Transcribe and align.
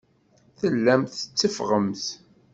Tellamt 0.59 1.13
tetteffɣemt. 1.15 2.05